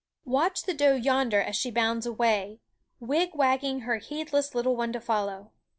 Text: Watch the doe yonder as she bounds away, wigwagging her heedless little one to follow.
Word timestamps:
Watch 0.25 0.63
the 0.63 0.73
doe 0.73 0.95
yonder 0.95 1.39
as 1.39 1.55
she 1.55 1.69
bounds 1.69 2.07
away, 2.07 2.59
wigwagging 2.99 3.81
her 3.81 3.97
heedless 3.97 4.55
little 4.55 4.75
one 4.75 4.91
to 4.93 4.99
follow. 4.99 5.51